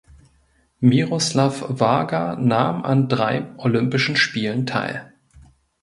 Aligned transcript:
Miroslav 0.79 1.63
Varga 1.79 2.35
nahm 2.35 2.83
an 2.85 3.07
drei 3.07 3.51
Olympischen 3.57 4.15
Spielen 4.15 4.65
teil. 4.65 5.13